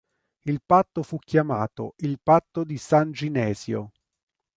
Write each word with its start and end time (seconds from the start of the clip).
Il 0.45 0.63
patto 0.65 1.03
fu 1.03 1.19
chiamato 1.19 1.93
il 1.97 2.19
"Patto 2.19 2.63
di 2.63 2.79
San 2.79 3.11
Ginesio". 3.11 3.91